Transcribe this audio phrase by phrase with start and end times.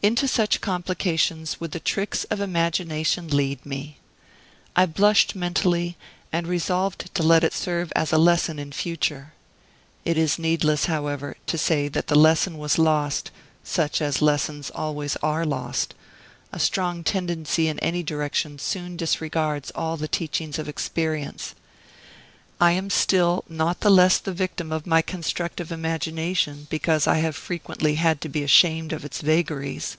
[0.00, 3.98] Into such complications, would the tricks of imagination lead me!
[4.76, 5.96] I blushed mentally,
[6.32, 9.32] and resolved to let it serve as a lesson in future.
[10.04, 13.32] It is needless, however, to say that the lesson was lost,
[13.64, 15.94] as such lessons always are lost;
[16.52, 21.56] a strong tendency in any direction soon disregards all the teachings of experience.
[22.60, 27.36] I am still not the less the victim of my constructive imagination, because I have
[27.36, 29.96] frequently had to be ashamed of its vagaries.